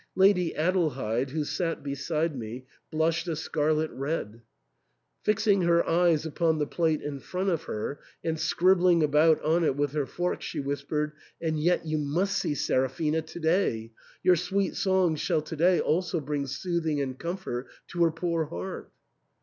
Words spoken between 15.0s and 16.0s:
shall to day